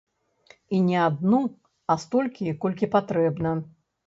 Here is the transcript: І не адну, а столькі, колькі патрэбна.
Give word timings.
І 0.77 0.79
не 0.87 0.95
адну, 1.07 1.41
а 1.93 1.99
столькі, 2.05 2.55
колькі 2.65 2.91
патрэбна. 2.97 3.55